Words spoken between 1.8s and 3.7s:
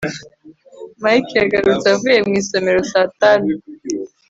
avuye mu isomero saa tanu